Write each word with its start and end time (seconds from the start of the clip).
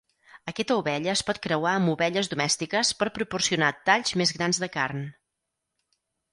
Aquesta 0.51 0.77
ovella 0.79 1.11
es 1.13 1.21
pot 1.27 1.39
creuar 1.43 1.73
amb 1.81 1.91
ovelles 1.93 2.31
domèstiques 2.33 2.93
per 3.03 3.09
proporcionar 3.19 3.71
talls 3.91 4.17
més 4.23 4.35
grans 4.41 4.65
de 4.67 4.73
carn. 4.81 5.09